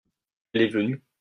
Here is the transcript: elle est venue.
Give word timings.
elle 0.53 0.63
est 0.63 0.67
venue. 0.69 1.03